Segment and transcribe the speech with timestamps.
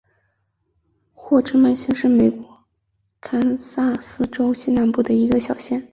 [1.13, 2.63] 霍治曼县是美国
[3.19, 5.87] 堪萨斯州西南部的一个县。